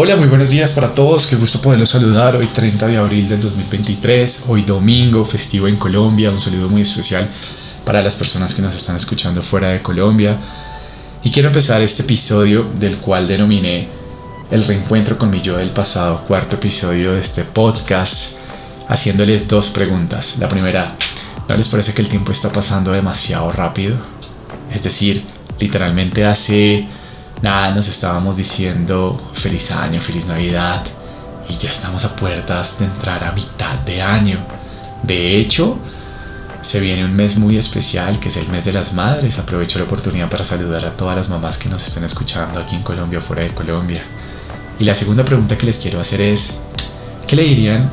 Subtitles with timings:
[0.00, 1.26] Hola, muy buenos días para todos.
[1.26, 6.30] Qué gusto poderlos saludar hoy 30 de abril del 2023, hoy domingo, festivo en Colombia.
[6.30, 7.26] Un saludo muy especial
[7.84, 10.38] para las personas que nos están escuchando fuera de Colombia.
[11.24, 13.88] Y quiero empezar este episodio del cual denominé
[14.52, 18.38] El reencuentro con mi yo del pasado, cuarto episodio de este podcast,
[18.86, 20.36] haciéndoles dos preguntas.
[20.38, 20.94] La primera,
[21.48, 23.96] ¿no les parece que el tiempo está pasando demasiado rápido?
[24.72, 25.24] Es decir,
[25.58, 26.86] literalmente hace
[27.42, 30.82] Nada, nos estábamos diciendo feliz año, feliz Navidad
[31.48, 34.38] y ya estamos a puertas de entrar a mitad de año.
[35.04, 35.78] De hecho,
[36.62, 39.38] se viene un mes muy especial que es el mes de las madres.
[39.38, 42.82] Aprovecho la oportunidad para saludar a todas las mamás que nos están escuchando aquí en
[42.82, 44.02] Colombia o fuera de Colombia.
[44.80, 46.62] Y la segunda pregunta que les quiero hacer es,
[47.28, 47.88] ¿qué le dirían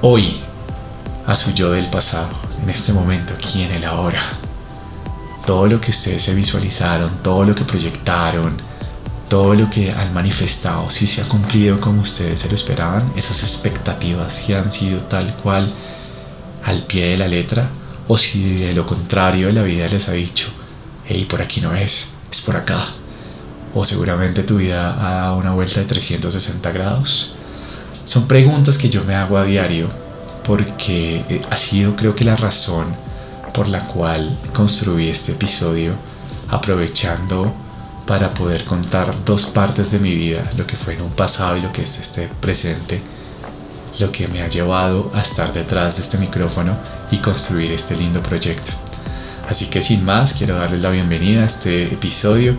[0.00, 0.40] hoy
[1.26, 2.30] a su yo del pasado,
[2.62, 4.22] en este momento, aquí en el ahora?
[5.46, 8.56] Todo lo que ustedes se visualizaron, todo lo que proyectaron,
[9.28, 13.42] todo lo que han manifestado, si se ha cumplido como ustedes se lo esperaban, esas
[13.42, 15.68] expectativas si han sido tal cual
[16.64, 17.68] al pie de la letra,
[18.08, 20.48] o si de lo contrario la vida les ha dicho,
[21.06, 22.84] hey, por aquí no es, es por acá,
[23.74, 27.36] o seguramente tu vida ha dado una vuelta de 360 grados.
[28.04, 29.88] Son preguntas que yo me hago a diario
[30.44, 32.94] porque eh, ha sido creo que la razón
[33.52, 35.94] por la cual construí este episodio
[36.50, 37.52] aprovechando
[38.06, 41.60] para poder contar dos partes de mi vida, lo que fue en un pasado y
[41.60, 43.00] lo que es este presente,
[43.98, 46.76] lo que me ha llevado a estar detrás de este micrófono
[47.10, 48.72] y construir este lindo proyecto.
[49.48, 52.56] Así que sin más, quiero darles la bienvenida a este episodio.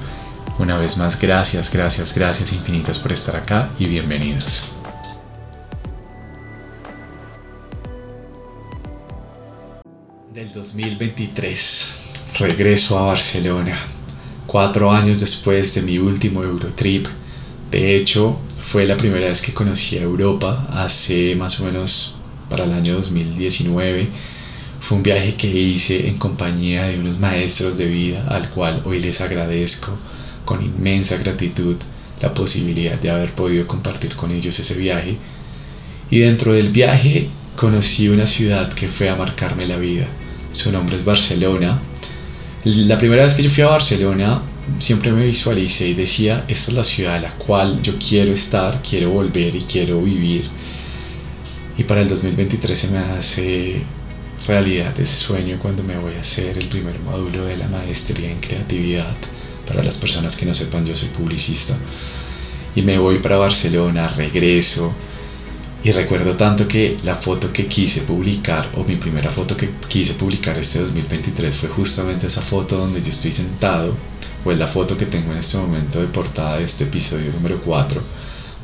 [0.60, 4.83] Una vez más, gracias, gracias, gracias infinitas por estar acá y bienvenidos.
[10.54, 11.96] 2023.
[12.38, 13.76] Regreso a Barcelona,
[14.46, 17.08] cuatro años después de mi último Eurotrip.
[17.72, 22.66] De hecho, fue la primera vez que conocí a Europa, hace más o menos para
[22.66, 24.08] el año 2019.
[24.80, 29.00] Fue un viaje que hice en compañía de unos maestros de vida, al cual hoy
[29.00, 29.98] les agradezco
[30.46, 31.78] con inmensa gratitud
[32.22, 35.18] la posibilidad de haber podido compartir con ellos ese viaje.
[36.12, 40.08] Y dentro del viaje conocí una ciudad que fue a marcarme la vida
[40.54, 41.82] su nombre es Barcelona.
[42.64, 44.42] La primera vez que yo fui a Barcelona
[44.80, 48.82] siempre me visualicé y decía, esta es la ciudad a la cual yo quiero estar,
[48.82, 50.46] quiero volver y quiero vivir.
[51.78, 53.82] Y para el 2023 se me hace
[54.48, 58.40] realidad ese sueño cuando me voy a hacer el primer módulo de la maestría en
[58.40, 59.16] creatividad.
[59.68, 61.76] Para las personas que no sepan, yo soy publicista.
[62.76, 64.94] Y me voy para Barcelona, regreso
[65.84, 70.14] y recuerdo tanto que la foto que quise publicar, o mi primera foto que quise
[70.14, 73.94] publicar este 2023 fue justamente esa foto donde yo estoy sentado,
[74.46, 77.60] o es la foto que tengo en este momento de portada de este episodio número
[77.60, 78.02] 4,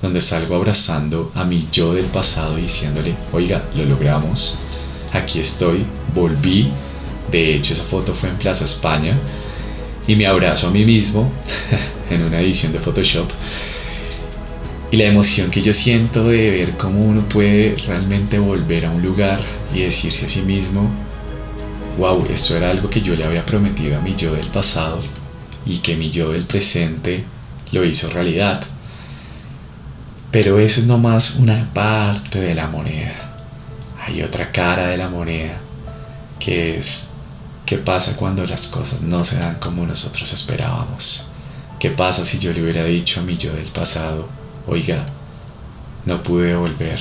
[0.01, 4.59] donde salgo abrazando a mi yo del pasado diciéndole, oiga, lo logramos,
[5.11, 6.71] aquí estoy, volví,
[7.29, 9.19] de hecho esa foto fue en Plaza España,
[10.07, 11.29] y me abrazo a mí mismo
[12.09, 13.29] en una edición de Photoshop
[14.91, 19.03] y la emoción que yo siento de ver cómo uno puede realmente volver a un
[19.03, 19.39] lugar
[19.73, 20.89] y decirse a sí mismo,
[21.97, 24.99] wow, esto era algo que yo le había prometido a mi yo del pasado
[25.65, 27.23] y que mi yo del presente
[27.71, 28.63] lo hizo realidad.
[30.31, 33.35] Pero eso es nomás una parte de la moneda.
[34.05, 35.57] Hay otra cara de la moneda
[36.39, 37.11] que es
[37.65, 41.31] qué pasa cuando las cosas no se dan como nosotros esperábamos.
[41.79, 44.27] ¿Qué pasa si yo le hubiera dicho a mi yo del pasado,
[44.69, 45.05] oiga,
[46.05, 46.99] no pude volver.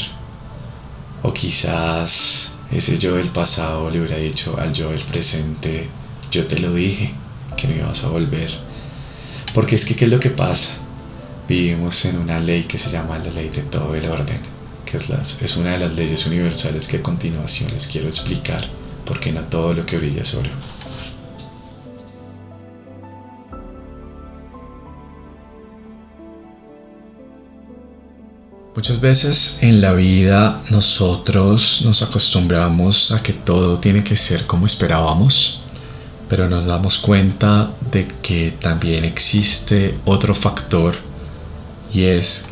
[1.23, 5.89] O quizás ese yo del pasado le hubiera dicho al yo del presente,
[6.31, 7.12] yo te lo dije,
[7.56, 8.51] que no ibas a volver.
[9.55, 10.77] Porque es que, ¿qué es lo que pasa?
[11.49, 14.39] Vivimos en una ley que se llama la ley de todo el orden,
[14.85, 18.67] que es, una de las leyes universales que a continuación les quiero explicar,
[19.05, 20.50] porque no todo lo que brilla es oro.
[28.75, 34.67] Muchas veces en la vida nosotros nos acostumbramos a que todo tiene que ser como
[34.67, 35.62] esperábamos,
[36.29, 40.97] pero nos damos cuenta de que también existe otro factor
[41.93, 42.47] y es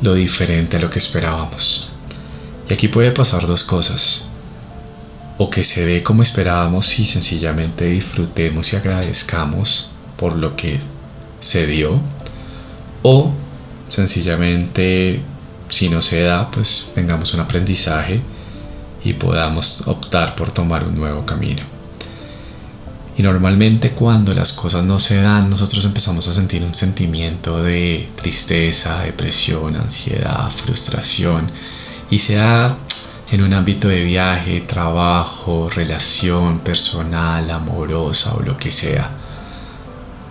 [0.00, 1.92] lo diferente a lo que esperábamos.
[2.68, 4.30] Y aquí puede pasar dos cosas.
[5.38, 10.80] O que se dé como esperábamos y sencillamente disfrutemos y agradezcamos por lo que
[11.40, 12.00] se dio.
[13.02, 13.32] O
[13.88, 15.20] sencillamente
[15.68, 18.20] si no se da, pues tengamos un aprendizaje
[19.04, 21.62] y podamos optar por tomar un nuevo camino.
[23.18, 28.06] Y normalmente cuando las cosas no se dan, nosotros empezamos a sentir un sentimiento de
[28.16, 31.50] tristeza, depresión, ansiedad, frustración.
[32.10, 32.76] Y sea
[33.32, 39.10] en un ámbito de viaje, trabajo, relación personal, amorosa o lo que sea.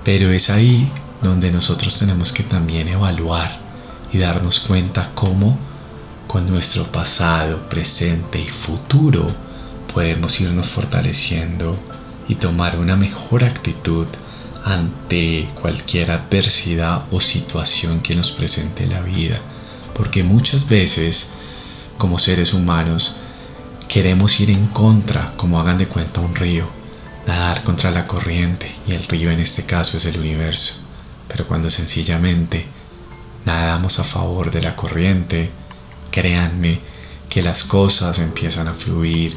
[0.04, 0.92] Pero es ahí
[1.22, 3.58] donde nosotros tenemos que también evaluar
[4.12, 5.58] y darnos cuenta cómo
[6.28, 9.28] con nuestro pasado, presente y futuro
[9.94, 11.78] podemos irnos fortaleciendo
[12.28, 14.08] y tomar una mejor actitud
[14.66, 19.38] ante cualquier adversidad o situación que nos presente la vida.
[19.94, 21.34] Porque muchas veces,
[21.98, 23.18] como seres humanos,
[23.88, 26.66] queremos ir en contra, como hagan de cuenta un río,
[27.28, 30.85] nadar contra la corriente, y el río en este caso es el universo.
[31.28, 32.66] Pero cuando sencillamente
[33.46, 35.50] nadamos a favor de la corriente,
[36.12, 36.80] créanme
[37.30, 39.36] que las cosas empiezan a fluir,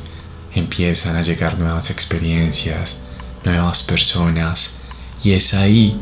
[0.55, 3.01] empiezan a llegar nuevas experiencias,
[3.45, 4.79] nuevas personas,
[5.23, 5.99] y es ahí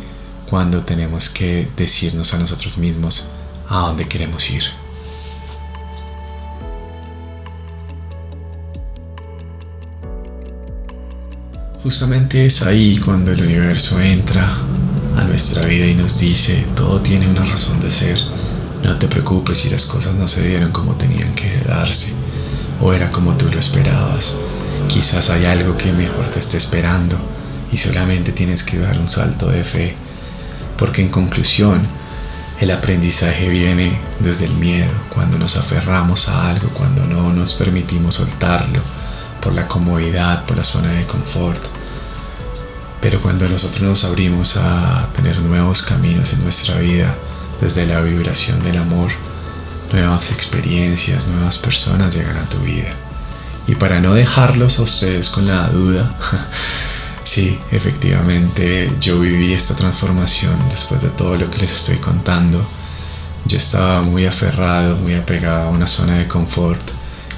[0.48, 3.30] cuando tenemos que decirnos a nosotros mismos
[3.68, 4.64] a dónde queremos ir.
[11.82, 14.52] Justamente es ahí cuando el universo entra
[15.16, 18.20] a nuestra vida y nos dice, todo tiene una razón de ser,
[18.84, 22.14] no te preocupes si las cosas no se dieron como tenían que darse
[22.80, 24.36] o era como tú lo esperabas.
[24.88, 27.16] Quizás hay algo que mejor te esté esperando
[27.72, 29.94] y solamente tienes que dar un salto de fe.
[30.76, 31.86] Porque en conclusión,
[32.60, 38.16] el aprendizaje viene desde el miedo, cuando nos aferramos a algo, cuando no nos permitimos
[38.16, 38.80] soltarlo,
[39.42, 41.62] por la comodidad, por la zona de confort.
[43.00, 47.14] Pero cuando nosotros nos abrimos a tener nuevos caminos en nuestra vida,
[47.60, 49.10] desde la vibración del amor,
[49.92, 52.90] nuevas experiencias, nuevas personas llegan a tu vida.
[53.66, 56.14] Y para no dejarlos a ustedes con la duda,
[57.24, 62.64] sí, efectivamente yo viví esta transformación después de todo lo que les estoy contando.
[63.44, 66.80] Yo estaba muy aferrado, muy apegado a una zona de confort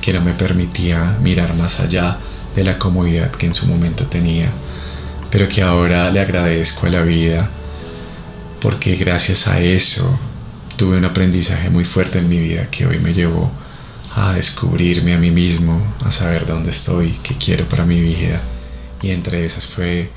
[0.00, 2.18] que no me permitía mirar más allá
[2.54, 4.50] de la comodidad que en su momento tenía,
[5.30, 7.48] pero que ahora le agradezco a la vida
[8.60, 10.18] porque gracias a eso
[10.76, 13.50] tuve un aprendizaje muy fuerte en mi vida que hoy me llevó
[14.16, 18.40] a descubrirme a mí mismo, a saber dónde estoy, qué quiero para mi vida.
[19.02, 20.10] Y entre esas fue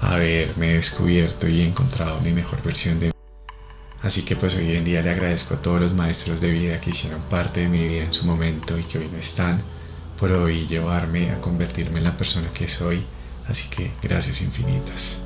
[0.00, 3.12] haberme descubierto y encontrado mi mejor versión de mí.
[4.02, 6.90] Así que pues hoy en día le agradezco a todos los maestros de vida que
[6.90, 9.62] hicieron parte de mi vida en su momento y que hoy no están,
[10.18, 13.04] por hoy llevarme a convertirme en la persona que soy.
[13.48, 15.24] Así que gracias infinitas.